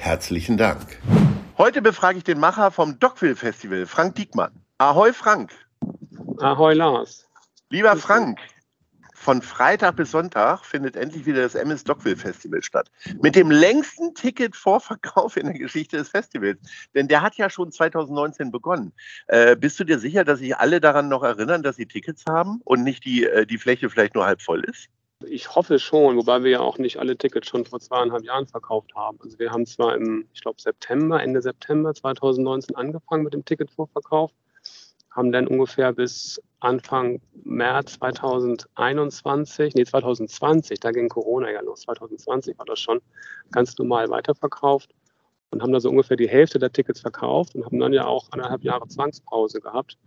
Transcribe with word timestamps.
Herzlichen 0.00 0.56
Dank. 0.56 0.98
Heute 1.58 1.82
befrage 1.82 2.16
ich 2.16 2.24
den 2.24 2.40
Macher 2.40 2.70
vom 2.70 2.98
Dockville 2.98 3.36
Festival, 3.36 3.84
Frank 3.84 4.14
Diekmann. 4.14 4.50
Ahoi 4.78 5.12
Frank. 5.12 5.52
Ahoi 6.38 6.72
Lars. 6.72 7.28
Lieber 7.68 7.94
Frank, 7.96 8.38
von 9.12 9.42
Freitag 9.42 9.96
bis 9.96 10.12
Sonntag 10.12 10.64
findet 10.64 10.96
endlich 10.96 11.26
wieder 11.26 11.42
das 11.42 11.54
MS 11.54 11.84
Dockville 11.84 12.16
Festival 12.16 12.62
statt. 12.62 12.90
Mit 13.20 13.36
dem 13.36 13.50
längsten 13.50 14.14
Ticket-Vorverkauf 14.14 15.36
in 15.36 15.48
der 15.48 15.58
Geschichte 15.58 15.98
des 15.98 16.08
Festivals. 16.08 16.58
Denn 16.94 17.06
der 17.06 17.20
hat 17.20 17.36
ja 17.36 17.50
schon 17.50 17.70
2019 17.70 18.50
begonnen. 18.50 18.94
Äh, 19.26 19.54
bist 19.54 19.78
du 19.78 19.84
dir 19.84 19.98
sicher, 19.98 20.24
dass 20.24 20.38
sich 20.38 20.56
alle 20.56 20.80
daran 20.80 21.08
noch 21.08 21.22
erinnern, 21.22 21.62
dass 21.62 21.76
sie 21.76 21.84
Tickets 21.84 22.24
haben 22.26 22.62
und 22.64 22.84
nicht 22.84 23.04
die, 23.04 23.26
äh, 23.26 23.44
die 23.44 23.58
Fläche 23.58 23.90
vielleicht 23.90 24.14
nur 24.14 24.24
halb 24.24 24.40
voll 24.40 24.64
ist? 24.64 24.88
Ich 25.26 25.54
hoffe 25.54 25.78
schon, 25.78 26.16
wobei 26.16 26.42
wir 26.42 26.50
ja 26.50 26.60
auch 26.60 26.78
nicht 26.78 26.98
alle 26.98 27.16
Tickets 27.16 27.48
schon 27.48 27.66
vor 27.66 27.78
zweieinhalb 27.78 28.24
Jahren 28.24 28.46
verkauft 28.46 28.94
haben. 28.94 29.18
Also 29.22 29.38
wir 29.38 29.50
haben 29.50 29.66
zwar 29.66 29.94
im, 29.94 30.26
ich 30.32 30.40
glaube, 30.40 30.60
September, 30.60 31.22
Ende 31.22 31.42
September 31.42 31.92
2019 31.92 32.74
angefangen 32.74 33.24
mit 33.24 33.34
dem 33.34 33.44
Ticketvorverkauf, 33.44 34.30
haben 35.10 35.30
dann 35.30 35.46
ungefähr 35.46 35.92
bis 35.92 36.40
Anfang 36.60 37.20
März 37.44 37.94
2021, 37.94 39.74
nee 39.74 39.84
2020, 39.84 40.80
da 40.80 40.90
ging 40.90 41.08
Corona 41.08 41.50
ja 41.50 41.60
los, 41.60 41.82
2020 41.82 42.58
war 42.58 42.66
das 42.66 42.80
schon 42.80 43.00
ganz 43.50 43.76
normal 43.76 44.08
weiterverkauft 44.08 44.94
und 45.50 45.62
haben 45.62 45.72
da 45.72 45.80
so 45.80 45.90
ungefähr 45.90 46.16
die 46.16 46.28
Hälfte 46.28 46.58
der 46.58 46.72
Tickets 46.72 47.00
verkauft 47.00 47.54
und 47.54 47.64
haben 47.64 47.78
dann 47.78 47.92
ja 47.92 48.06
auch 48.06 48.30
anderthalb 48.30 48.62
Jahre 48.62 48.88
Zwangspause 48.88 49.60
gehabt. 49.60 49.98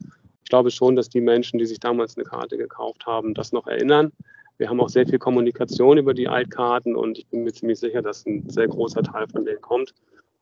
Ich 0.44 0.50
glaube 0.50 0.72
schon, 0.72 0.96
dass 0.96 1.10
die 1.10 1.22
Menschen, 1.22 1.60
die 1.60 1.66
sich 1.66 1.80
damals 1.80 2.18
eine 2.18 2.26
Karte 2.26 2.58
gekauft 2.58 3.06
haben, 3.06 3.34
das 3.34 3.52
noch 3.52 3.68
erinnern. 3.68 4.12
Wir 4.58 4.70
haben 4.70 4.80
auch 4.80 4.90
sehr 4.90 5.08
viel 5.08 5.20
Kommunikation 5.20 5.98
über 5.98 6.14
die 6.14 6.28
Altkarten 6.28 6.96
und 6.96 7.18
ich 7.18 7.28
bin 7.28 7.44
mir 7.44 7.54
ziemlich 7.54 7.80
sicher, 7.80 8.02
dass 8.02 8.26
ein 8.26 8.48
sehr 8.50 8.68
großer 8.68 9.02
Teil 9.02 9.28
von 9.28 9.46
denen 9.46 9.62
kommt. 9.62 9.94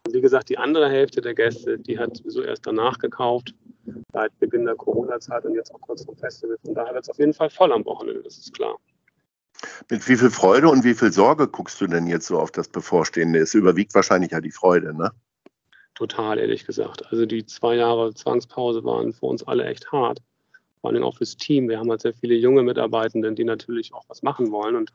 Und 0.06 0.14
wie 0.14 0.22
gesagt, 0.22 0.50
die 0.50 0.58
andere 0.58 0.90
Hälfte 0.90 1.22
der 1.22 1.34
Gäste, 1.34 1.80
die 1.80 1.98
hat 1.98 2.18
sowieso 2.18 2.42
erst 2.42 2.68
danach 2.68 2.98
gekauft, 2.98 3.54
seit 4.12 4.38
Beginn 4.40 4.66
der 4.66 4.76
Corona-Zeit 4.76 5.46
und 5.46 5.56
jetzt 5.56 5.74
auch 5.74 5.82
kurz 5.82 6.04
vom 6.04 6.18
Festival. 6.18 6.58
Von 6.66 6.76
daher 6.76 6.94
wird 6.94 7.04
es 7.04 7.10
auf 7.10 7.20
jeden 7.20 7.34
Fall 7.34 7.50
voll 7.50 7.72
am 7.72 7.86
Wochenende, 7.86 8.22
das 8.24 8.38
ist 8.38 8.54
klar. 8.54 8.78
Mit 9.90 10.08
wie 10.08 10.18
viel 10.18 10.32
Freude 10.32 10.70
und 10.70 10.84
wie 10.84 10.96
viel 10.96 11.12
Sorge 11.12 11.48
guckst 11.48 11.80
du 11.80 11.88
denn 11.88 12.08
jetzt 12.08 12.28
so 12.28 12.40
auf 12.40 12.52
das 12.52 12.68
Bevorstehende? 12.68 13.40
Es 13.40 13.54
überwiegt 13.54 13.94
wahrscheinlich 13.94 14.32
ja 14.32 14.42
die 14.42 14.52
Freude, 14.52 14.94
ne? 14.96 15.12
Total, 15.94 16.40
ehrlich 16.40 16.66
gesagt. 16.66 17.06
Also 17.12 17.26
die 17.26 17.46
zwei 17.46 17.76
Jahre 17.76 18.14
Zwangspause 18.14 18.84
waren 18.84 19.14
für 19.14 19.28
uns 19.28 19.44
alle 19.44 19.66
echt 19.66 19.92
hart 19.92 20.20
vor 20.81 20.90
allem 20.90 21.03
auch 21.03 21.18
fürs 21.18 21.38
Team. 21.38 21.69
Wir 21.69 21.80
haben 21.80 21.90
halt 21.90 22.02
sehr 22.02 22.14
viele 22.14 22.36
junge 22.36 22.64
Mitarbeitenden, 22.64 23.36
die 23.36 23.44
natürlich 23.44 23.94
auch 23.94 24.03
was 24.08 24.24
machen 24.24 24.52
wollen. 24.52 24.75
Und 24.75 24.92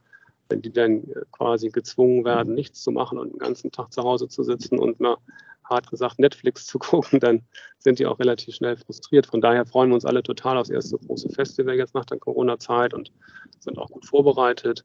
wenn 0.48 0.62
die 0.62 0.72
dann 0.72 1.04
äh, 1.04 1.22
quasi 1.32 1.70
gezwungen 1.70 2.24
werden, 2.24 2.54
nichts 2.54 2.82
zu 2.82 2.90
machen 2.90 3.18
und 3.18 3.32
den 3.32 3.38
ganzen 3.38 3.70
Tag 3.70 3.92
zu 3.92 4.02
Hause 4.02 4.28
zu 4.28 4.42
sitzen 4.42 4.78
und 4.78 5.00
mal 5.00 5.16
hart 5.64 5.90
gesagt 5.90 6.18
Netflix 6.18 6.66
zu 6.66 6.78
gucken, 6.80 7.20
dann 7.20 7.42
sind 7.78 7.98
die 7.98 8.06
auch 8.06 8.18
relativ 8.18 8.54
schnell 8.56 8.76
frustriert. 8.76 9.26
Von 9.26 9.40
daher 9.40 9.64
freuen 9.64 9.90
wir 9.90 9.94
uns 9.94 10.04
alle 10.04 10.22
total 10.22 10.58
aufs 10.58 10.70
erste 10.70 10.98
große 10.98 11.28
Festival 11.30 11.76
jetzt 11.76 11.94
nach 11.94 12.04
der 12.04 12.18
Corona-Zeit 12.18 12.94
und 12.94 13.12
sind 13.60 13.78
auch 13.78 13.90
gut 13.90 14.06
vorbereitet. 14.06 14.84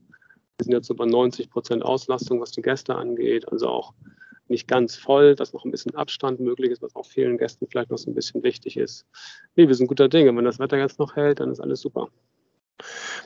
Wir 0.57 0.66
sind 0.66 0.73
jetzt 0.73 0.95
bei 0.95 1.06
90 1.06 1.50
Prozent 1.50 1.83
Auslastung, 1.83 2.39
was 2.39 2.51
die 2.51 2.62
Gäste 2.62 2.95
angeht. 2.95 3.51
Also 3.51 3.68
auch 3.68 3.94
nicht 4.51 4.67
ganz 4.67 4.95
voll, 4.95 5.35
dass 5.35 5.53
noch 5.53 5.66
ein 5.66 5.72
bisschen 5.72 5.95
Abstand 5.95 6.39
möglich 6.39 6.72
ist, 6.72 6.81
was 6.81 6.95
auch 6.95 7.06
vielen 7.06 7.38
Gästen 7.38 7.67
vielleicht 7.67 7.89
noch 7.89 7.97
so 7.97 8.12
ein 8.12 8.16
bisschen 8.16 8.44
wichtig 8.44 8.78
ist. 8.78 9.06
Nee, 9.56 9.67
wir 9.67 9.75
sind 9.75 9.88
guter 9.88 10.09
Dinge. 10.09 10.35
Wenn 10.35 10.45
das 10.45 10.59
Wetter 10.59 10.78
jetzt 10.78 11.00
noch 11.00 11.16
hält, 11.16 11.39
dann 11.39 11.51
ist 11.51 11.59
alles 11.59 11.81
super. 11.81 12.09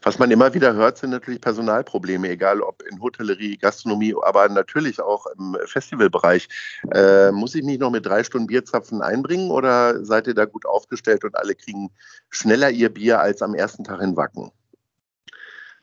Was 0.02 0.20
man 0.20 0.32
immer 0.32 0.54
wieder 0.54 0.74
hört, 0.74 0.98
sind 0.98 1.12
natürlich 1.12 1.42
Personalprobleme, 1.42 2.30
egal 2.30 2.62
ob 2.62 2.84
in 2.84 3.02
Hotellerie, 3.02 3.58
Gastronomie, 3.58 4.14
aber 4.22 4.50
natürlich 4.50 5.00
auch 5.00 5.26
im 5.38 5.58
Festivalbereich. 5.66 6.48
Äh, 6.92 7.32
muss 7.32 7.56
ich 7.56 7.64
mich 7.64 7.80
noch 7.80 7.92
mit 7.92 8.06
drei 8.06 8.24
Stunden 8.24 8.48
Bierzapfen 8.48 9.02
einbringen 9.02 9.52
oder 9.52 10.04
seid 10.04 10.28
ihr 10.28 10.34
da 10.34 10.46
gut 10.46 10.66
aufgestellt 10.66 11.24
und 11.24 11.36
alle 11.36 11.56
kriegen 11.56 11.90
schneller 12.30 12.70
ihr 12.70 12.90
Bier 12.90 13.20
als 13.20 13.42
am 13.42 13.56
ersten 13.56 13.84
Tag 13.84 14.02
in 14.02 14.16
Wacken? 14.16 14.52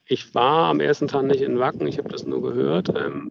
Ich 0.05 0.35
war 0.35 0.69
am 0.69 0.81
ersten 0.81 1.09
Tag 1.09 1.25
nicht 1.25 1.41
in 1.41 1.59
Wacken, 1.59 1.87
ich 1.87 1.99
habe 1.99 2.09
das 2.09 2.25
nur 2.25 2.43
gehört. 2.43 2.91
Ähm, 2.91 3.31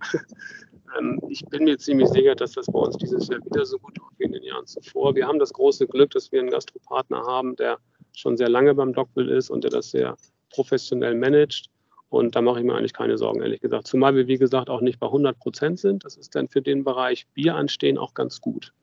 ich 1.30 1.46
bin 1.46 1.64
mir 1.64 1.78
ziemlich 1.78 2.10
sicher, 2.10 2.36
dass 2.36 2.54
das 2.54 2.66
bei 2.68 2.80
uns 2.80 2.98
dieses 2.98 3.28
Jahr 3.28 3.40
wieder 3.46 3.66
so 3.66 3.78
gut 3.80 3.98
läuft 3.98 4.20
wie 4.20 4.26
in 4.26 4.32
den 4.34 4.44
Jahren 4.44 4.66
zuvor. 4.66 5.16
Wir 5.16 5.28
haben 5.28 5.40
das 5.40 5.54
große 5.54 5.88
Glück, 5.88 6.12
dass 6.12 6.32
wir 6.32 6.40
einen 6.40 6.50
Gastropartner 6.50 7.24
haben, 7.26 7.56
der 7.56 7.80
schon 8.16 8.38
sehr 8.38 8.50
lange 8.50 8.76
beim 8.76 8.94
Dockville 8.94 9.34
ist 9.36 9.50
und 9.50 9.64
der 9.64 9.72
das 9.72 9.92
sehr 9.92 10.18
professionell 10.52 11.16
managt. 11.16 11.70
Und 12.10 12.36
da 12.36 12.42
mache 12.42 12.60
ich 12.60 12.66
mir 12.66 12.76
eigentlich 12.76 12.94
keine 12.94 13.18
Sorgen, 13.18 13.42
ehrlich 13.42 13.62
gesagt. 13.62 13.88
Zumal 13.88 14.16
wir, 14.16 14.28
wie 14.28 14.38
gesagt, 14.38 14.70
auch 14.70 14.82
nicht 14.82 15.00
bei 15.00 15.08
100 15.08 15.40
Prozent 15.40 15.80
sind. 15.80 16.04
Das 16.04 16.18
ist 16.18 16.36
dann 16.36 16.50
für 16.50 16.62
den 16.62 16.84
Bereich 16.84 17.26
Bier 17.34 17.56
anstehen 17.56 17.98
auch 17.98 18.14
ganz 18.14 18.42
gut. 18.42 18.74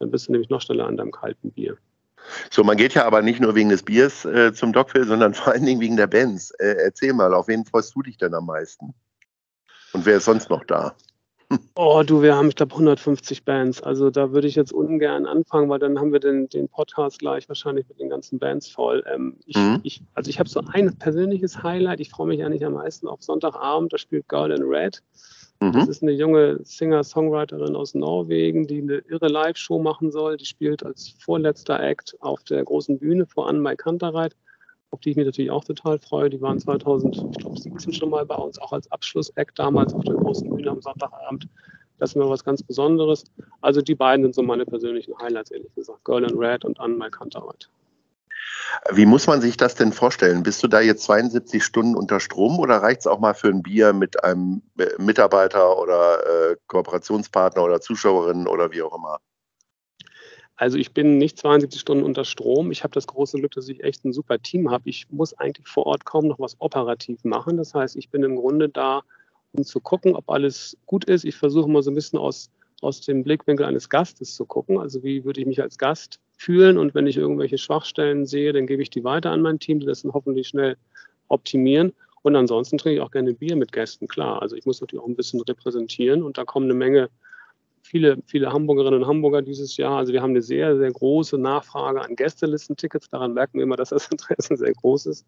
Dann 0.00 0.10
bist 0.10 0.26
du 0.26 0.32
nämlich 0.32 0.50
noch 0.50 0.60
schneller 0.60 0.86
an 0.86 0.96
deinem 0.96 1.12
kalten 1.12 1.52
Bier. 1.52 1.76
So, 2.50 2.64
man 2.64 2.76
geht 2.76 2.94
ja 2.94 3.04
aber 3.04 3.22
nicht 3.22 3.40
nur 3.40 3.54
wegen 3.54 3.68
des 3.68 3.82
Biers 3.82 4.24
äh, 4.24 4.52
zum 4.52 4.72
Dockville, 4.72 5.04
sondern 5.04 5.34
vor 5.34 5.52
allen 5.52 5.64
Dingen 5.64 5.80
wegen 5.80 5.96
der 5.96 6.06
Bands. 6.08 6.50
Äh, 6.52 6.76
erzähl 6.84 7.12
mal, 7.12 7.32
auf 7.32 7.46
wen 7.46 7.64
freust 7.64 7.94
du 7.94 8.02
dich 8.02 8.16
denn 8.16 8.34
am 8.34 8.46
meisten? 8.46 8.94
Und 9.92 10.04
wer 10.06 10.16
ist 10.16 10.24
sonst 10.24 10.50
noch 10.50 10.64
da? 10.64 10.96
Oh, 11.76 12.02
du, 12.06 12.22
wir 12.22 12.36
haben, 12.36 12.48
ich 12.48 12.56
glaube, 12.56 12.72
150 12.72 13.44
Bands. 13.44 13.82
Also 13.82 14.10
da 14.10 14.32
würde 14.32 14.46
ich 14.46 14.54
jetzt 14.54 14.72
ungern 14.72 15.26
anfangen, 15.26 15.68
weil 15.68 15.78
dann 15.78 15.98
haben 15.98 16.12
wir 16.12 16.20
den, 16.20 16.48
den 16.48 16.68
Podcast 16.68 17.18
gleich 17.18 17.48
wahrscheinlich 17.48 17.88
mit 17.88 17.98
den 17.98 18.08
ganzen 18.08 18.38
Bands 18.38 18.68
voll. 18.68 19.02
Ähm, 19.12 19.36
ich, 19.46 19.56
mhm. 19.56 19.80
ich, 19.82 20.02
also 20.14 20.30
ich 20.30 20.38
habe 20.38 20.48
so 20.48 20.62
ein 20.72 20.96
persönliches 20.98 21.62
Highlight. 21.62 22.00
Ich 22.00 22.10
freue 22.10 22.28
mich 22.28 22.44
eigentlich 22.44 22.64
am 22.64 22.74
meisten 22.74 23.08
auf 23.08 23.22
Sonntagabend. 23.22 23.92
Da 23.92 23.98
spielt 23.98 24.28
Girl 24.28 24.52
in 24.52 24.62
Red. 24.62 25.02
Mhm. 25.60 25.72
Das 25.72 25.88
ist 25.88 26.02
eine 26.02 26.12
junge 26.12 26.60
Singer-Songwriterin 26.62 27.76
aus 27.76 27.94
Norwegen, 27.94 28.66
die 28.66 28.82
eine 28.82 28.98
irre 29.08 29.28
Live-Show 29.28 29.78
machen 29.78 30.10
soll. 30.10 30.36
Die 30.36 30.46
spielt 30.46 30.84
als 30.84 31.14
vorletzter 31.18 31.80
Act 31.80 32.16
auf 32.20 32.44
der 32.44 32.62
großen 32.64 32.98
Bühne 32.98 33.26
vor 33.26 33.48
Anne 33.48 33.76
Kantereit 33.76 34.36
auf 34.94 35.00
die 35.00 35.10
ich 35.10 35.16
mich 35.16 35.26
natürlich 35.26 35.50
auch 35.50 35.64
total 35.64 35.98
freue. 35.98 36.30
Die 36.30 36.40
waren 36.40 36.58
2017 36.58 37.92
schon 37.92 38.10
mal 38.10 38.24
bei 38.24 38.36
uns, 38.36 38.58
auch 38.60 38.72
als 38.72 38.90
Abschluss-Act 38.92 39.58
damals 39.58 39.92
auf 39.92 40.04
der 40.04 40.14
großen 40.14 40.48
Bühne 40.48 40.70
am 40.70 40.80
Sonntagabend. 40.80 41.48
Das 41.98 42.10
ist 42.10 42.16
mir 42.16 42.28
was 42.30 42.44
ganz 42.44 42.62
Besonderes. 42.62 43.24
Also 43.60 43.82
die 43.82 43.96
beiden 43.96 44.24
sind 44.24 44.34
so 44.36 44.42
meine 44.42 44.64
persönlichen 44.64 45.18
Highlights, 45.18 45.50
ehrlich 45.50 45.74
gesagt. 45.74 46.04
Girl 46.04 46.22
in 46.22 46.38
Red 46.38 46.64
und 46.64 46.78
Anne 46.78 47.10
Kantereit. 47.10 47.68
Wie 48.92 49.06
muss 49.06 49.26
man 49.26 49.40
sich 49.40 49.56
das 49.56 49.74
denn 49.74 49.92
vorstellen? 49.92 50.42
Bist 50.44 50.62
du 50.62 50.68
da 50.68 50.80
jetzt 50.80 51.04
72 51.04 51.62
Stunden 51.62 51.96
unter 51.96 52.20
Strom 52.20 52.58
oder 52.60 52.76
reicht 52.76 53.00
es 53.00 53.06
auch 53.08 53.18
mal 53.18 53.34
für 53.34 53.48
ein 53.48 53.62
Bier 53.62 53.92
mit 53.92 54.22
einem 54.22 54.62
äh, 54.78 54.86
Mitarbeiter 54.98 55.78
oder 55.78 56.52
äh, 56.52 56.56
Kooperationspartner 56.68 57.62
oder 57.64 57.80
Zuschauerin 57.80 58.46
oder 58.46 58.70
wie 58.70 58.82
auch 58.82 58.96
immer? 58.96 59.18
Also 60.56 60.78
ich 60.78 60.92
bin 60.92 61.18
nicht 61.18 61.38
72 61.38 61.80
Stunden 61.80 62.04
unter 62.04 62.24
Strom. 62.24 62.70
Ich 62.70 62.84
habe 62.84 62.94
das 62.94 63.06
große 63.06 63.38
Glück, 63.38 63.52
dass 63.52 63.68
ich 63.68 63.82
echt 63.82 64.04
ein 64.04 64.12
super 64.12 64.38
Team 64.38 64.70
habe. 64.70 64.88
Ich 64.88 65.10
muss 65.10 65.34
eigentlich 65.34 65.66
vor 65.66 65.86
Ort 65.86 66.04
kaum 66.04 66.28
noch 66.28 66.38
was 66.38 66.56
operativ 66.60 67.24
machen. 67.24 67.56
Das 67.56 67.74
heißt, 67.74 67.96
ich 67.96 68.08
bin 68.10 68.22
im 68.22 68.36
Grunde 68.36 68.68
da, 68.68 69.02
um 69.52 69.64
zu 69.64 69.80
gucken, 69.80 70.14
ob 70.14 70.30
alles 70.30 70.76
gut 70.86 71.04
ist. 71.06 71.24
Ich 71.24 71.34
versuche 71.34 71.68
mal 71.68 71.82
so 71.82 71.90
ein 71.90 71.96
bisschen 71.96 72.20
aus, 72.20 72.50
aus 72.82 73.00
dem 73.00 73.24
Blickwinkel 73.24 73.66
eines 73.66 73.88
Gastes 73.88 74.36
zu 74.36 74.46
gucken. 74.46 74.78
Also 74.78 75.02
wie 75.02 75.24
würde 75.24 75.40
ich 75.40 75.46
mich 75.46 75.60
als 75.60 75.76
Gast 75.76 76.20
fühlen 76.36 76.78
und 76.78 76.94
wenn 76.94 77.06
ich 77.06 77.16
irgendwelche 77.16 77.58
Schwachstellen 77.58 78.26
sehe, 78.26 78.52
dann 78.52 78.66
gebe 78.66 78.82
ich 78.82 78.90
die 78.90 79.02
weiter 79.02 79.32
an 79.32 79.42
mein 79.42 79.58
Team, 79.58 79.80
die 79.80 79.86
das 79.86 80.02
dann 80.02 80.12
hoffentlich 80.12 80.48
schnell 80.48 80.76
optimieren. 81.28 81.92
Und 82.22 82.36
ansonsten 82.36 82.78
trinke 82.78 82.96
ich 82.96 83.00
auch 83.02 83.10
gerne 83.10 83.34
Bier 83.34 83.56
mit 83.56 83.72
Gästen, 83.72 84.08
klar. 84.08 84.40
Also 84.40 84.56
ich 84.56 84.66
muss 84.66 84.80
natürlich 84.80 85.02
auch 85.02 85.08
ein 85.08 85.16
bisschen 85.16 85.40
repräsentieren 85.40 86.22
und 86.22 86.38
da 86.38 86.44
kommen 86.44 86.66
eine 86.66 86.74
Menge, 86.74 87.10
viele, 87.84 88.18
viele 88.26 88.52
Hamburgerinnen 88.52 89.02
und 89.02 89.08
Hamburger 89.08 89.42
dieses 89.42 89.76
Jahr. 89.76 89.98
Also 89.98 90.12
wir 90.12 90.22
haben 90.22 90.30
eine 90.30 90.42
sehr, 90.42 90.76
sehr 90.76 90.90
große 90.90 91.38
Nachfrage 91.38 92.00
an 92.00 92.16
Gästelistentickets. 92.16 93.08
Daran 93.08 93.34
merken 93.34 93.58
wir 93.58 93.62
immer, 93.62 93.76
dass 93.76 93.90
das 93.90 94.08
Interesse 94.10 94.56
sehr 94.56 94.72
groß 94.72 95.06
ist. 95.06 95.26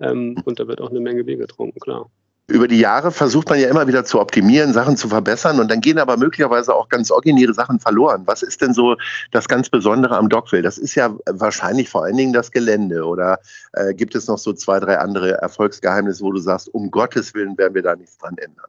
Ähm, 0.00 0.36
und 0.44 0.60
da 0.60 0.68
wird 0.68 0.80
auch 0.80 0.90
eine 0.90 1.00
Menge 1.00 1.24
Bier 1.24 1.36
getrunken, 1.36 1.80
klar 1.80 2.10
über 2.46 2.68
die 2.68 2.78
Jahre 2.78 3.10
versucht 3.10 3.48
man 3.48 3.58
ja 3.58 3.68
immer 3.68 3.86
wieder 3.86 4.04
zu 4.04 4.20
optimieren, 4.20 4.74
Sachen 4.74 4.98
zu 4.98 5.08
verbessern 5.08 5.60
und 5.60 5.70
dann 5.70 5.80
gehen 5.80 5.98
aber 5.98 6.18
möglicherweise 6.18 6.74
auch 6.74 6.90
ganz 6.90 7.10
originäre 7.10 7.54
Sachen 7.54 7.80
verloren. 7.80 8.22
Was 8.26 8.42
ist 8.42 8.60
denn 8.60 8.74
so 8.74 8.96
das 9.30 9.48
ganz 9.48 9.70
Besondere 9.70 10.16
am 10.16 10.28
Dockville? 10.28 10.62
Das 10.62 10.76
ist 10.76 10.94
ja 10.94 11.16
wahrscheinlich 11.26 11.88
vor 11.88 12.04
allen 12.04 12.16
Dingen 12.16 12.34
das 12.34 12.50
Gelände 12.50 13.04
oder 13.04 13.38
äh, 13.72 13.94
gibt 13.94 14.14
es 14.14 14.28
noch 14.28 14.36
so 14.36 14.52
zwei, 14.52 14.78
drei 14.78 14.98
andere 14.98 15.32
Erfolgsgeheimnisse, 15.40 16.22
wo 16.22 16.32
du 16.32 16.38
sagst, 16.38 16.72
um 16.74 16.90
Gottes 16.90 17.32
Willen 17.34 17.56
werden 17.56 17.74
wir 17.74 17.82
da 17.82 17.96
nichts 17.96 18.18
dran 18.18 18.36
ändern? 18.36 18.66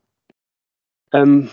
Ähm, 1.11 1.49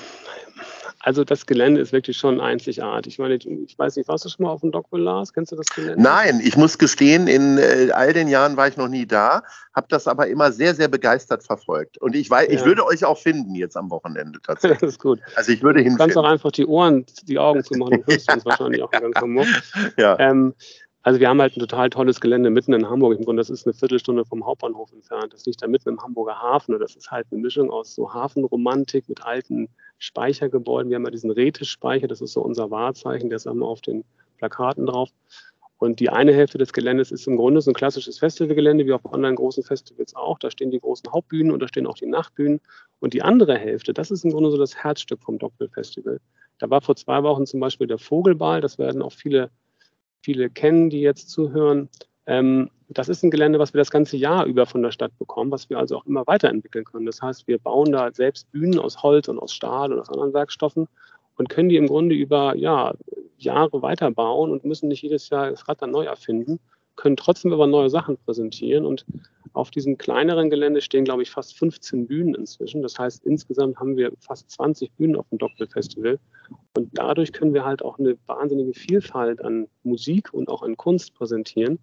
also 1.02 1.24
das 1.24 1.46
Gelände 1.46 1.80
ist 1.80 1.92
wirklich 1.92 2.16
schon 2.16 2.40
einzigartig. 2.40 3.14
Ich 3.14 3.18
meine, 3.18 3.34
ich 3.34 3.76
weiß 3.76 3.96
nicht, 3.96 4.08
warst 4.08 4.24
du 4.24 4.28
schon 4.28 4.44
mal 4.44 4.52
auf 4.52 4.60
dem 4.60 4.70
Dockville 4.70 5.02
Lars? 5.02 5.32
Kennst 5.32 5.50
du 5.50 5.56
das 5.56 5.66
Gelände? 5.66 6.00
Nein, 6.00 6.40
ich 6.42 6.56
muss 6.56 6.78
gestehen, 6.78 7.26
in 7.26 7.58
äh, 7.58 7.90
all 7.92 8.12
den 8.12 8.28
Jahren 8.28 8.56
war 8.56 8.68
ich 8.68 8.76
noch 8.76 8.86
nie 8.86 9.04
da, 9.04 9.42
habe 9.74 9.86
das 9.88 10.06
aber 10.06 10.28
immer 10.28 10.52
sehr, 10.52 10.76
sehr 10.76 10.86
begeistert 10.86 11.42
verfolgt. 11.42 11.98
Und 11.98 12.14
ich, 12.14 12.30
weiß, 12.30 12.46
ja. 12.48 12.54
ich 12.54 12.64
würde 12.64 12.86
euch 12.86 13.04
auch 13.04 13.18
finden 13.18 13.56
jetzt 13.56 13.76
am 13.76 13.90
Wochenende 13.90 14.38
tatsächlich. 14.46 14.78
das 14.78 14.90
ist 14.90 15.00
gut. 15.00 15.18
Also 15.34 15.50
ich 15.50 15.62
würde 15.62 15.80
hinfinden. 15.80 15.98
Du 15.98 16.04
kannst 16.04 16.16
auch 16.18 16.30
einfach 16.30 16.52
die 16.52 16.66
Ohren, 16.66 17.04
die 17.24 17.38
Augen 17.38 17.64
zumachen, 17.64 18.02
du 18.06 18.12
hörst 18.12 18.32
uns 18.32 18.44
wahrscheinlich 18.44 18.82
auch 18.82 18.90
ganz 18.92 19.16
Hamburg. 19.16 19.48
Ja. 19.96 20.16
Ähm, 20.20 20.54
also 21.02 21.18
wir 21.18 21.28
haben 21.28 21.40
halt 21.40 21.56
ein 21.56 21.60
total 21.60 21.90
tolles 21.90 22.20
Gelände 22.20 22.50
mitten 22.50 22.72
in 22.72 22.88
Hamburg. 22.88 23.18
Im 23.18 23.24
Grunde, 23.24 23.40
das 23.40 23.50
ist 23.50 23.66
eine 23.66 23.74
Viertelstunde 23.74 24.24
vom 24.24 24.46
Hauptbahnhof 24.46 24.92
entfernt. 24.92 25.32
Das 25.32 25.44
liegt 25.46 25.62
da 25.62 25.66
mitten 25.66 25.88
im 25.88 26.00
Hamburger 26.00 26.40
Hafen. 26.40 26.74
Und 26.74 26.80
das 26.80 26.94
ist 26.94 27.10
halt 27.10 27.26
eine 27.30 27.40
Mischung 27.40 27.70
aus 27.70 27.94
so 27.94 28.12
Hafenromantik 28.12 29.08
mit 29.08 29.24
alten 29.24 29.68
Speichergebäuden. 29.98 30.90
Wir 30.90 30.96
haben 30.96 31.04
ja 31.04 31.10
diesen 31.10 31.30
Rätespeicher, 31.30 32.06
das 32.06 32.20
ist 32.20 32.32
so 32.32 32.42
unser 32.42 32.70
Wahrzeichen, 32.70 33.30
der 33.30 33.36
ist 33.36 33.46
einmal 33.46 33.68
auf 33.68 33.80
den 33.80 34.04
Plakaten 34.38 34.86
drauf. 34.86 35.10
Und 35.78 35.98
die 35.98 36.10
eine 36.10 36.32
Hälfte 36.32 36.58
des 36.58 36.72
Geländes 36.72 37.10
ist 37.10 37.26
im 37.26 37.36
Grunde 37.36 37.60
so 37.60 37.72
ein 37.72 37.74
klassisches 37.74 38.20
Festivalgelände, 38.20 38.86
wie 38.86 38.92
auf 38.92 39.12
anderen 39.12 39.34
großen 39.34 39.64
Festivals 39.64 40.14
auch. 40.14 40.38
Da 40.38 40.48
stehen 40.48 40.70
die 40.70 40.78
großen 40.78 41.12
Hauptbühnen 41.12 41.52
und 41.52 41.60
da 41.60 41.66
stehen 41.66 41.88
auch 41.88 41.96
die 41.96 42.06
Nachtbühnen. 42.06 42.60
Und 43.00 43.14
die 43.14 43.22
andere 43.22 43.58
Hälfte, 43.58 43.92
das 43.92 44.12
ist 44.12 44.24
im 44.24 44.30
Grunde 44.30 44.52
so 44.52 44.56
das 44.56 44.76
Herzstück 44.76 45.20
vom 45.20 45.40
Doppel 45.40 45.68
Festival. 45.68 46.20
Da 46.60 46.70
war 46.70 46.80
vor 46.80 46.94
zwei 46.94 47.24
Wochen 47.24 47.46
zum 47.46 47.58
Beispiel 47.58 47.88
der 47.88 47.98
Vogelball, 47.98 48.60
das 48.60 48.78
werden 48.78 49.02
auch 49.02 49.10
viele, 49.10 49.50
viele 50.22 50.50
kennen, 50.50 50.90
die 50.90 51.00
jetzt 51.00 51.30
zuhören. 51.30 51.88
Ähm, 52.26 52.70
das 52.88 53.08
ist 53.08 53.22
ein 53.22 53.30
Gelände, 53.30 53.58
was 53.58 53.74
wir 53.74 53.78
das 53.78 53.90
ganze 53.90 54.16
Jahr 54.16 54.44
über 54.44 54.66
von 54.66 54.82
der 54.82 54.90
Stadt 54.90 55.16
bekommen, 55.18 55.50
was 55.50 55.70
wir 55.70 55.78
also 55.78 55.96
auch 55.96 56.06
immer 56.06 56.26
weiterentwickeln 56.26 56.84
können. 56.84 57.06
Das 57.06 57.22
heißt, 57.22 57.48
wir 57.48 57.58
bauen 57.58 57.92
da 57.92 58.12
selbst 58.12 58.50
Bühnen 58.52 58.78
aus 58.78 59.02
Holz 59.02 59.28
und 59.28 59.38
aus 59.38 59.52
Stahl 59.52 59.92
und 59.92 60.00
aus 60.00 60.10
anderen 60.10 60.34
Werkstoffen 60.34 60.88
und 61.36 61.48
können 61.48 61.68
die 61.68 61.76
im 61.76 61.86
Grunde 61.86 62.14
über 62.14 62.54
ja, 62.56 62.92
Jahre 63.38 63.82
weiterbauen 63.82 64.50
und 64.50 64.64
müssen 64.64 64.88
nicht 64.88 65.02
jedes 65.02 65.30
Jahr 65.30 65.50
das 65.50 65.68
Rad 65.68 65.82
dann 65.82 65.90
neu 65.90 66.04
erfinden, 66.04 66.60
können 66.96 67.16
trotzdem 67.16 67.52
aber 67.52 67.66
neue 67.66 67.90
Sachen 67.90 68.18
präsentieren. 68.18 68.84
Und 68.84 69.06
auf 69.54 69.70
diesem 69.70 69.98
kleineren 69.98 70.50
Gelände 70.50 70.80
stehen, 70.80 71.04
glaube 71.04 71.22
ich, 71.22 71.30
fast 71.30 71.56
15 71.58 72.06
Bühnen 72.06 72.34
inzwischen. 72.34 72.82
Das 72.82 72.98
heißt, 72.98 73.24
insgesamt 73.24 73.78
haben 73.78 73.96
wir 73.96 74.12
fast 74.20 74.50
20 74.50 74.92
Bühnen 74.92 75.16
auf 75.16 75.28
dem 75.28 75.38
Doppel 75.38 75.66
Festival. 75.66 76.18
Und 76.76 76.90
dadurch 76.94 77.32
können 77.32 77.54
wir 77.54 77.64
halt 77.64 77.82
auch 77.82 77.98
eine 77.98 78.16
wahnsinnige 78.26 78.72
Vielfalt 78.72 79.42
an 79.44 79.68
Musik 79.82 80.32
und 80.32 80.48
auch 80.48 80.62
an 80.62 80.76
Kunst 80.76 81.14
präsentieren. 81.14 81.78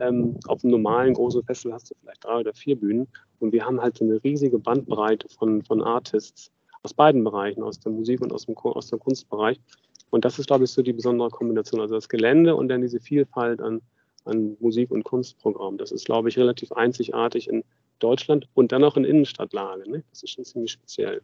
Ähm, 0.00 0.38
auf 0.46 0.64
einem 0.64 0.72
normalen 0.72 1.14
großen 1.14 1.44
Festival 1.44 1.74
hast 1.74 1.90
du 1.90 1.94
vielleicht 2.00 2.24
drei 2.24 2.38
oder 2.38 2.54
vier 2.54 2.76
Bühnen. 2.76 3.06
Und 3.38 3.52
wir 3.52 3.64
haben 3.64 3.80
halt 3.80 3.98
so 3.98 4.04
eine 4.04 4.22
riesige 4.24 4.58
Bandbreite 4.58 5.28
von, 5.28 5.62
von 5.62 5.82
Artists 5.82 6.50
aus 6.82 6.94
beiden 6.94 7.22
Bereichen, 7.24 7.62
aus 7.62 7.78
der 7.80 7.92
Musik 7.92 8.22
und 8.22 8.32
aus 8.32 8.46
dem, 8.46 8.56
aus 8.56 8.88
dem 8.88 8.98
Kunstbereich. 8.98 9.60
Und 10.10 10.24
das 10.24 10.38
ist, 10.38 10.46
glaube 10.46 10.64
ich, 10.64 10.70
so 10.70 10.82
die 10.82 10.92
besondere 10.92 11.30
Kombination. 11.30 11.80
Also 11.80 11.94
das 11.94 12.08
Gelände 12.08 12.56
und 12.56 12.68
dann 12.68 12.80
diese 12.80 13.00
Vielfalt 13.00 13.60
an, 13.60 13.80
an 14.24 14.56
Musik- 14.60 14.90
und 14.90 15.04
Kunstprogrammen. 15.04 15.78
Das 15.78 15.92
ist, 15.92 16.04
glaube 16.06 16.28
ich, 16.28 16.38
relativ 16.38 16.72
einzigartig 16.72 17.48
in 17.48 17.64
Deutschland 17.98 18.48
und 18.54 18.72
dann 18.72 18.84
auch 18.84 18.96
in 18.96 19.04
Innenstadtlage. 19.04 19.90
Ne? 19.90 20.02
Das 20.10 20.22
ist 20.22 20.30
schon 20.30 20.44
ziemlich 20.44 20.72
speziell. 20.72 21.22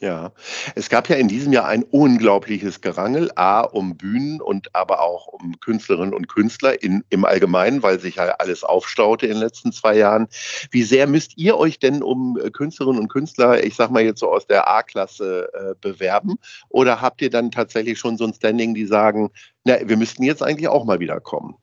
Ja, 0.00 0.30
es 0.76 0.88
gab 0.90 1.08
ja 1.08 1.16
in 1.16 1.26
diesem 1.26 1.52
Jahr 1.52 1.66
ein 1.66 1.82
unglaubliches 1.82 2.80
Gerangel, 2.80 3.32
A, 3.34 3.62
um 3.62 3.96
Bühnen 3.96 4.40
und 4.40 4.72
aber 4.72 5.02
auch 5.02 5.26
um 5.26 5.58
Künstlerinnen 5.58 6.14
und 6.14 6.28
Künstler 6.28 6.80
in, 6.80 7.02
im 7.10 7.24
Allgemeinen, 7.24 7.82
weil 7.82 7.98
sich 7.98 8.14
ja 8.14 8.26
alles 8.38 8.62
aufstaute 8.62 9.26
in 9.26 9.32
den 9.32 9.40
letzten 9.40 9.72
zwei 9.72 9.96
Jahren. 9.96 10.28
Wie 10.70 10.84
sehr 10.84 11.08
müsst 11.08 11.36
ihr 11.36 11.56
euch 11.56 11.80
denn 11.80 12.04
um 12.04 12.38
Künstlerinnen 12.52 13.00
und 13.00 13.08
Künstler, 13.08 13.64
ich 13.64 13.74
sag 13.74 13.90
mal 13.90 14.04
jetzt 14.04 14.20
so 14.20 14.30
aus 14.30 14.46
der 14.46 14.68
A-Klasse, 14.68 15.48
äh, 15.52 15.74
bewerben? 15.80 16.36
Oder 16.68 17.00
habt 17.00 17.20
ihr 17.20 17.30
dann 17.30 17.50
tatsächlich 17.50 17.98
schon 17.98 18.16
so 18.16 18.24
ein 18.24 18.34
Standing, 18.34 18.74
die 18.74 18.86
sagen, 18.86 19.30
na, 19.64 19.78
wir 19.82 19.96
müssten 19.96 20.22
jetzt 20.22 20.44
eigentlich 20.44 20.68
auch 20.68 20.84
mal 20.84 21.00
wieder 21.00 21.18
kommen? 21.18 21.56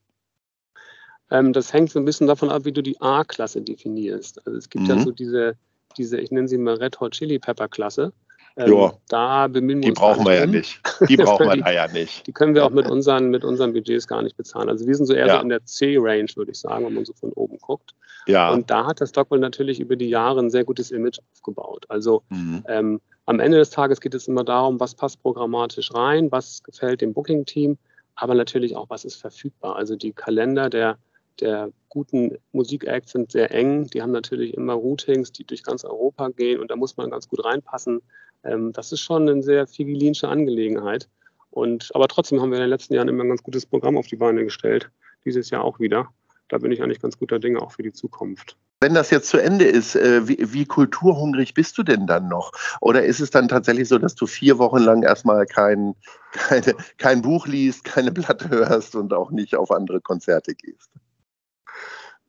Ähm, 1.31 1.53
das 1.53 1.73
hängt 1.73 1.91
so 1.91 1.99
ein 1.99 2.05
bisschen 2.05 2.27
davon 2.27 2.49
ab, 2.49 2.65
wie 2.65 2.71
du 2.71 2.83
die 2.83 2.99
A-Klasse 3.01 3.61
definierst. 3.61 4.45
Also 4.45 4.57
es 4.57 4.69
gibt 4.69 4.83
mhm. 4.83 4.89
ja 4.89 4.99
so 4.99 5.11
diese, 5.11 5.55
diese, 5.97 6.19
ich 6.19 6.31
nenne 6.31 6.47
sie 6.47 6.57
mal 6.57 6.75
Red 6.75 6.99
Hot 6.99 7.13
Chili 7.13 7.39
Pepper 7.39 7.67
Klasse. 7.67 8.13
Ähm, 8.57 8.71
ja, 8.71 8.93
da 9.09 9.47
bemühen 9.47 9.81
wir 9.81 9.89
die 9.89 9.93
brauchen 9.93 10.25
wir 10.25 10.35
ja 10.35 10.45
nicht. 10.45 10.79
Die 11.09 11.17
brauchen 11.17 11.49
wir 11.49 11.57
da 11.57 11.71
ja 11.71 11.87
nicht. 11.87 12.25
Die 12.25 12.31
können 12.31 12.55
wir 12.55 12.65
auch 12.65 12.69
mit 12.69 12.87
unseren, 12.87 13.29
mit 13.29 13.43
unseren 13.43 13.73
Budgets 13.73 14.07
gar 14.07 14.21
nicht 14.21 14.37
bezahlen. 14.37 14.69
Also 14.69 14.87
wir 14.87 14.95
sind 14.95 15.07
so 15.07 15.13
eher 15.13 15.27
ja. 15.27 15.35
so 15.37 15.41
in 15.41 15.49
der 15.49 15.65
C-Range, 15.65 16.29
würde 16.35 16.51
ich 16.51 16.59
sagen, 16.59 16.85
wenn 16.85 16.93
man 16.93 17.03
so 17.03 17.13
von 17.13 17.33
oben 17.33 17.57
guckt. 17.57 17.93
Ja. 18.27 18.51
Und 18.51 18.69
da 18.69 18.85
hat 18.85 19.01
das 19.01 19.09
Stockwell 19.09 19.41
natürlich 19.41 19.81
über 19.81 19.97
die 19.97 20.09
Jahre 20.09 20.39
ein 20.39 20.49
sehr 20.49 20.63
gutes 20.63 20.91
Image 20.91 21.19
aufgebaut. 21.33 21.85
Also 21.89 22.23
mhm. 22.29 22.63
ähm, 22.67 23.01
am 23.25 23.39
Ende 23.39 23.57
des 23.57 23.71
Tages 23.71 23.99
geht 23.99 24.13
es 24.13 24.27
immer 24.27 24.43
darum, 24.43 24.79
was 24.79 24.95
passt 24.95 25.21
programmatisch 25.21 25.93
rein, 25.93 26.31
was 26.31 26.63
gefällt 26.63 27.01
dem 27.01 27.13
Booking-Team, 27.13 27.77
aber 28.15 28.35
natürlich 28.35 28.75
auch, 28.75 28.89
was 28.89 29.03
ist 29.03 29.15
verfügbar. 29.15 29.75
Also 29.75 29.95
die 29.95 30.13
Kalender 30.13 30.69
der, 30.69 30.97
der 31.41 31.71
guten 31.89 32.37
Musikacts 32.51 33.11
sind 33.11 33.31
sehr 33.31 33.51
eng. 33.51 33.87
Die 33.87 34.01
haben 34.01 34.11
natürlich 34.11 34.53
immer 34.53 34.73
Routings, 34.73 35.31
die 35.31 35.45
durch 35.45 35.63
ganz 35.63 35.85
Europa 35.85 36.29
gehen 36.29 36.59
und 36.59 36.71
da 36.71 36.75
muss 36.75 36.97
man 36.97 37.09
ganz 37.09 37.27
gut 37.27 37.43
reinpassen. 37.43 38.01
Ähm, 38.43 38.73
das 38.73 38.91
ist 38.91 39.01
schon 39.01 39.27
eine 39.27 39.41
sehr 39.43 39.67
figilinsche 39.67 40.27
Angelegenheit. 40.27 41.09
Und, 41.51 41.89
aber 41.95 42.07
trotzdem 42.07 42.41
haben 42.41 42.51
wir 42.51 42.57
in 42.57 42.63
den 42.63 42.69
letzten 42.69 42.93
Jahren 42.93 43.07
immer 43.07 43.23
ein 43.23 43.29
ganz 43.29 43.43
gutes 43.43 43.65
Programm 43.65 43.97
auf 43.97 44.07
die 44.07 44.17
Beine 44.17 44.43
gestellt. 44.43 44.91
Dieses 45.23 45.49
Jahr 45.49 45.63
auch 45.63 45.79
wieder. 45.79 46.09
Da 46.49 46.57
bin 46.59 46.71
ich 46.71 46.83
eigentlich 46.83 47.01
ganz 47.01 47.17
guter 47.17 47.39
Dinge 47.39 47.61
auch 47.61 47.71
für 47.71 47.81
die 47.81 47.93
Zukunft. 47.93 48.57
Wenn 48.81 48.93
das 48.93 49.09
jetzt 49.09 49.29
zu 49.29 49.37
Ende 49.37 49.65
ist, 49.65 49.95
äh, 49.95 50.27
wie, 50.27 50.37
wie, 50.53 50.65
kulturhungrig 50.65 51.53
bist 51.53 51.77
du 51.77 51.83
denn 51.83 52.05
dann 52.05 52.27
noch? 52.27 52.51
Oder 52.81 53.03
ist 53.03 53.19
es 53.19 53.31
dann 53.31 53.47
tatsächlich 53.47 53.87
so, 53.87 53.97
dass 53.97 54.15
du 54.15 54.27
vier 54.27 54.59
Wochen 54.59 54.79
lang 54.79 55.01
erstmal 55.01 55.45
kein, 55.45 55.95
keine, 56.33 56.75
kein 56.97 57.21
Buch 57.21 57.47
liest, 57.47 57.83
keine 57.85 58.11
Platte 58.11 58.49
hörst 58.49 58.95
und 58.95 59.13
auch 59.13 59.31
nicht 59.31 59.55
auf 59.55 59.71
andere 59.71 60.01
Konzerte 60.01 60.53
gehst? 60.53 60.91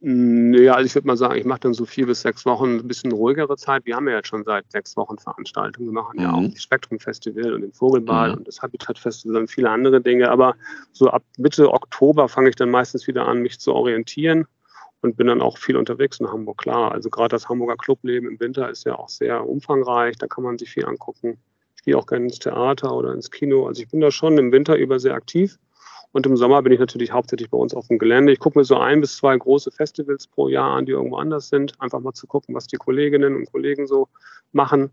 Naja, 0.09 0.75
also 0.75 0.87
ich 0.87 0.95
würde 0.95 1.09
mal 1.09 1.17
sagen, 1.17 1.35
ich 1.35 1.45
mache 1.45 1.59
dann 1.59 1.75
so 1.75 1.85
vier 1.85 2.07
bis 2.07 2.21
sechs 2.21 2.47
Wochen 2.47 2.77
ein 2.77 2.87
bisschen 2.87 3.11
ruhigere 3.11 3.57
Zeit. 3.57 3.87
Wir 3.87 3.97
haben 3.97 4.07
ja 4.07 4.15
jetzt 4.15 4.29
schon 4.29 4.45
seit 4.45 4.71
sechs 4.71 4.97
Wochen 4.97 5.19
Veranstaltungen. 5.19 5.89
Wir 5.89 5.95
machen 5.95 6.19
mhm. 6.19 6.23
ja 6.23 6.33
auch 6.33 6.49
das 6.49 6.63
Spektrum 6.63 7.01
Festival 7.01 7.53
und 7.53 7.63
den 7.63 7.73
Vogelball 7.73 8.31
mhm. 8.31 8.37
und 8.37 8.47
das 8.47 8.63
Habitat 8.63 9.01
Festival 9.01 9.41
und 9.41 9.51
viele 9.51 9.69
andere 9.69 10.01
Dinge. 10.01 10.31
Aber 10.31 10.55
so 10.93 11.11
ab 11.11 11.25
Mitte 11.39 11.73
Oktober 11.73 12.29
fange 12.29 12.51
ich 12.51 12.55
dann 12.55 12.71
meistens 12.71 13.09
wieder 13.09 13.27
an, 13.27 13.43
mich 13.43 13.59
zu 13.59 13.75
orientieren 13.75 14.47
und 15.01 15.17
bin 15.17 15.27
dann 15.27 15.43
auch 15.43 15.59
viel 15.59 15.77
unterwegs 15.77 16.21
in 16.21 16.31
Hamburg. 16.31 16.59
Klar, 16.59 16.93
also 16.93 17.11
gerade 17.11 17.31
das 17.31 17.49
Hamburger 17.49 17.77
Clubleben 17.77 18.31
im 18.31 18.39
Winter 18.39 18.71
ist 18.71 18.87
ja 18.87 18.97
auch 18.97 19.09
sehr 19.09 19.45
umfangreich. 19.45 20.17
Da 20.19 20.29
kann 20.29 20.45
man 20.45 20.57
sich 20.57 20.71
viel 20.71 20.85
angucken. 20.85 21.37
Ich 21.75 21.83
gehe 21.83 21.99
auch 21.99 22.07
gerne 22.07 22.27
ins 22.27 22.39
Theater 22.39 22.95
oder 22.95 23.13
ins 23.13 23.33
Kino. 23.33 23.67
Also 23.67 23.83
ich 23.83 23.89
bin 23.89 24.01
da 24.01 24.13
schon 24.13 24.39
im 24.39 24.53
Winter 24.53 24.77
über 24.77 25.01
sehr 25.01 25.15
aktiv. 25.15 25.59
Und 26.17 26.25
im 26.25 26.35
Sommer 26.39 26.63
bin 26.63 26.73
ich 26.73 26.81
natürlich 26.81 27.13
hauptsächlich 27.13 27.51
bei 27.51 27.59
uns 27.59 27.75
auf 27.75 27.89
dem 27.89 27.99
Gelände. 27.99 28.33
Ich 28.33 28.39
gucke 28.39 28.59
mir 28.59 28.65
so 28.65 28.79
ein 28.79 29.03
bis 29.03 29.19
zwei 29.19 29.37
große 29.37 29.71
Festivals 29.71 30.27
pro 30.27 30.49
Jahr 30.49 30.71
an, 30.71 30.87
die 30.87 30.93
irgendwo 30.93 31.19
anders 31.19 31.51
sind. 31.51 31.79
Einfach 31.79 32.01
mal 32.01 32.15
zu 32.15 32.27
gucken, 32.27 32.55
was 32.55 32.67
die 32.67 32.79
Kolleginnen 32.79 33.37
und 33.37 33.53
Kollegen 33.53 33.87
so 33.87 34.09
machen. 34.53 34.89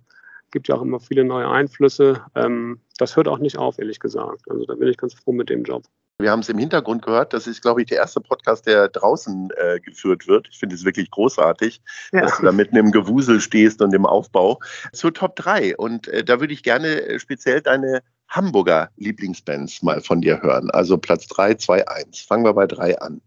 Gibt 0.51 0.67
ja 0.67 0.75
auch 0.75 0.81
immer 0.81 0.99
viele 0.99 1.23
neue 1.23 1.47
Einflüsse. 1.47 2.21
Ähm, 2.35 2.81
das 2.97 3.15
hört 3.15 3.29
auch 3.29 3.37
nicht 3.37 3.57
auf, 3.57 3.79
ehrlich 3.79 4.01
gesagt. 4.01 4.51
Also 4.51 4.65
da 4.65 4.75
bin 4.75 4.89
ich 4.89 4.97
ganz 4.97 5.13
froh 5.13 5.31
mit 5.31 5.49
dem 5.49 5.63
Job. 5.63 5.83
Wir 6.19 6.29
haben 6.29 6.41
es 6.41 6.49
im 6.49 6.57
Hintergrund 6.57 7.05
gehört. 7.05 7.31
Das 7.31 7.47
ist, 7.47 7.61
glaube 7.61 7.81
ich, 7.81 7.87
der 7.87 7.99
erste 7.99 8.19
Podcast, 8.19 8.67
der 8.67 8.89
draußen 8.89 9.49
äh, 9.55 9.79
geführt 9.79 10.27
wird. 10.27 10.49
Ich 10.51 10.59
finde 10.59 10.75
es 10.75 10.83
wirklich 10.83 11.09
großartig, 11.09 11.81
ja. 12.11 12.19
dass 12.19 12.37
du 12.37 12.43
da 12.43 12.51
mitten 12.51 12.75
im 12.75 12.91
Gewusel 12.91 13.39
stehst 13.39 13.81
und 13.81 13.93
im 13.95 14.05
Aufbau. 14.05 14.59
Zur 14.91 15.13
Top 15.13 15.37
3. 15.37 15.77
Und 15.77 16.09
äh, 16.09 16.25
da 16.25 16.41
würde 16.41 16.53
ich 16.53 16.63
gerne 16.63 17.01
äh, 17.01 17.19
speziell 17.19 17.61
deine 17.61 18.03
Hamburger 18.33 18.89
Lieblingsbands 18.97 19.83
mal 19.83 20.01
von 20.01 20.21
dir 20.21 20.41
hören. 20.41 20.71
Also 20.71 20.97
Platz 20.97 21.27
3, 21.27 21.53
2, 21.53 21.87
1. 21.87 22.19
Fangen 22.21 22.43
wir 22.43 22.53
bei 22.53 22.65
3 22.65 22.99
an. 22.99 23.21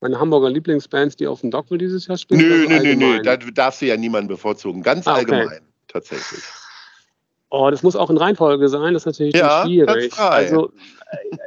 Meine 0.00 0.18
Hamburger 0.18 0.48
Lieblingsbands, 0.48 1.16
die 1.16 1.26
auf 1.26 1.42
dem 1.42 1.50
Dockville 1.50 1.78
dieses 1.78 2.06
Jahr 2.06 2.16
spielen? 2.16 2.40
Nö, 2.40 2.66
nö, 2.68 2.82
nö, 2.82 2.94
nö, 2.94 3.22
da 3.22 3.36
darfst 3.36 3.82
du 3.82 3.86
ja 3.86 3.96
niemanden 3.96 4.28
bevorzugen. 4.28 4.82
Ganz 4.82 5.06
ah, 5.06 5.18
okay. 5.18 5.32
allgemein, 5.32 5.60
tatsächlich. 5.88 6.42
Oh, 7.50 7.70
das 7.70 7.82
muss 7.82 7.96
auch 7.96 8.08
in 8.08 8.16
Reihenfolge 8.16 8.68
sein, 8.68 8.94
das 8.94 9.02
ist 9.02 9.06
natürlich 9.06 9.34
ja, 9.34 9.64
schwierig. 9.64 10.16
Also 10.18 10.70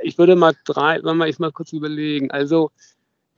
ich 0.02 0.18
würde 0.18 0.36
mal 0.36 0.54
drei, 0.66 1.00
wenn 1.04 1.18
wir 1.18 1.28
ich 1.28 1.40
mal 1.40 1.52
kurz 1.52 1.74
überlegen. 1.74 2.30
Also 2.32 2.72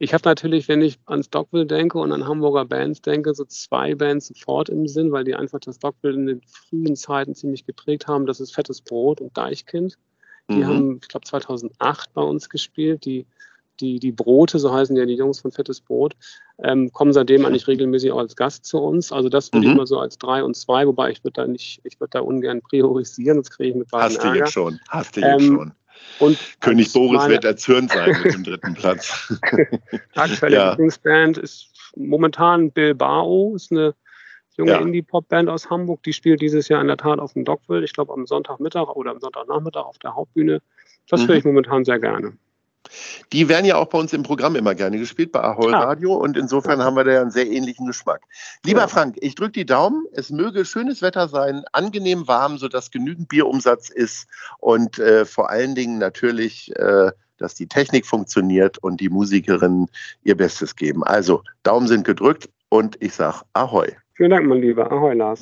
ich 0.04 0.14
habe 0.14 0.28
natürlich, 0.28 0.68
wenn 0.68 0.82
ich 0.82 1.00
an 1.06 1.24
Stockville 1.24 1.66
denke 1.66 1.98
und 1.98 2.12
an 2.12 2.28
Hamburger 2.28 2.66
Bands 2.66 3.02
denke, 3.02 3.34
so 3.34 3.46
zwei 3.46 3.96
Bands 3.96 4.28
sofort 4.28 4.68
im 4.68 4.86
Sinn, 4.86 5.14
weil 5.14 5.24
die 5.24 5.34
einfach 5.34 5.62
das 5.62 5.78
Stockville 5.78 6.16
in 6.16 6.26
den 6.26 6.42
frühen 6.42 6.98
Zeiten 6.98 7.34
ziemlich 7.36 7.66
geprägt 7.66 8.08
haben. 8.08 8.26
Das 8.26 8.42
ist 8.42 8.54
Fettes 8.54 8.82
Brot 8.82 9.22
und 9.22 9.38
Deichkind. 9.38 9.98
Die 10.50 10.56
mhm. 10.56 10.68
haben, 10.68 11.00
ich 11.02 11.08
glaube, 11.08 11.26
2008 11.26 12.14
bei 12.14 12.22
uns 12.22 12.50
gespielt. 12.50 13.06
Die, 13.06 13.26
die, 13.80 14.00
die 14.00 14.12
Brote, 14.12 14.60
so 14.60 14.74
heißen 14.74 14.94
ja 14.98 15.06
die 15.06 15.16
Jungs 15.16 15.40
von 15.40 15.54
Fettes 15.54 15.80
Brot, 15.80 16.18
ähm, 16.62 16.92
kommen 16.92 17.14
seitdem 17.14 17.46
eigentlich 17.46 17.70
regelmäßig 17.70 18.12
auch 18.12 18.20
als 18.20 18.36
Gast 18.36 18.66
zu 18.66 18.80
uns. 18.80 19.14
Also 19.14 19.30
das 19.30 19.54
würde 19.54 19.68
mhm. 19.68 19.72
ich 19.72 19.78
mal 19.78 19.88
so 19.88 20.00
als 20.00 20.18
drei 20.18 20.44
und 20.44 20.58
zwei, 20.58 20.86
wobei 20.86 21.12
ich 21.12 21.24
würde 21.24 21.42
da 21.42 21.48
nicht, 21.48 21.80
ich 21.86 21.98
würde 22.02 22.12
da 22.12 22.20
ungern 22.20 22.62
priorisieren, 22.62 23.38
das 23.38 23.50
kriege 23.50 23.70
ich 23.70 23.76
mit 23.76 23.90
beiden 23.90 24.18
Hast 24.18 24.22
du 24.22 24.34
jetzt 24.34 24.52
schon, 24.52 24.82
hast 24.90 25.16
du 25.16 25.22
jetzt 25.22 25.42
ähm, 25.42 25.56
schon. 25.56 25.74
Und 26.20 26.38
König 26.60 26.94
Boris 26.94 27.28
wird 27.28 27.44
erzürnt 27.44 27.92
sein 27.92 28.16
mit 28.24 28.34
dem 28.34 28.44
dritten 28.44 28.74
Platz. 28.76 29.34
Aktuelle 30.16 30.56
ja. 30.56 30.70
Lieblingsband 30.72 31.38
ist 31.38 31.70
momentan 31.96 32.72
Bilbao, 32.72 33.56
ist 33.56 33.72
eine 33.72 33.96
junge 34.58 34.72
ja. 34.72 34.80
Indie-Pop-Band 34.80 35.50
aus 35.50 35.70
Hamburg. 35.70 36.04
Die 36.04 36.14
spielt 36.14 36.42
dieses 36.42 36.68
Jahr 36.70 36.82
in 36.82 36.88
der 36.88 36.98
Tat 36.98 37.20
auf 37.20 37.34
dem 37.34 37.46
Dockville, 37.46 37.84
ich 37.84 37.94
glaube 37.94 38.14
am 38.14 38.26
Sonntagmittag 38.26 38.90
oder 38.90 39.12
am 39.12 39.20
Sonntagnachmittag 39.20 39.86
auf 39.86 39.98
der 40.00 40.16
Hauptbühne. 40.16 40.62
Das 41.10 41.24
mhm. 41.24 41.28
höre 41.28 41.36
ich 41.38 41.46
momentan 41.46 41.84
sehr 41.84 42.00
gerne. 42.00 42.38
Die 43.32 43.50
werden 43.50 43.66
ja 43.66 43.76
auch 43.76 43.88
bei 43.88 43.98
uns 43.98 44.14
im 44.14 44.24
Programm 44.24 44.56
immer 44.56 44.76
gerne 44.76 44.98
gespielt, 44.98 45.32
bei 45.32 45.42
Ahoi 45.42 45.72
ja. 45.72 45.80
Radio. 45.80 46.14
Und 46.14 46.38
insofern 46.38 46.82
haben 46.82 46.96
wir 46.96 47.04
da 47.04 47.12
ja 47.12 47.22
einen 47.22 47.32
sehr 47.32 47.48
ähnlichen 47.48 47.88
Geschmack. 47.88 48.22
Lieber 48.64 48.82
ja. 48.82 48.88
Frank, 48.88 49.18
ich 49.22 49.36
drücke 49.36 49.54
die 49.54 49.66
Daumen. 49.66 50.06
Es 50.14 50.30
möge 50.30 50.66
schönes 50.66 51.02
Wetter 51.02 51.28
sein, 51.28 51.64
angenehm 51.72 52.28
warm, 52.28 52.58
sodass 52.58 52.92
genügend 52.92 53.30
Bierumsatz 53.30 53.90
ist. 53.90 54.28
Und 54.60 55.00
äh, 55.00 55.26
vor 55.26 55.50
allen 55.50 55.76
Dingen 55.76 55.98
natürlich, 55.98 56.76
äh, 56.76 57.12
dass 57.38 57.56
die 57.56 57.68
Technik 57.68 58.06
funktioniert 58.06 58.78
und 58.78 59.02
die 59.02 59.10
Musikerinnen 59.10 59.88
ihr 60.24 60.38
Bestes 60.38 60.76
geben. 60.76 61.04
Also, 61.04 61.44
Daumen 61.64 61.88
sind 61.88 62.06
gedrückt 62.06 62.50
und 62.70 62.98
ich 63.02 63.14
sage 63.14 63.42
Ahoi. 63.54 63.90
Vielen 64.16 64.30
Dank, 64.30 64.46
mein 64.46 64.62
Lieber. 64.62 64.92
Ahoi, 64.92 65.16
Lars. 65.16 65.42